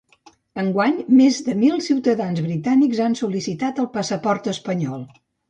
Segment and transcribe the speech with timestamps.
[0.61, 5.07] Enguany més de mil ciutadans britànics han sol·licitat el passaport espanyol.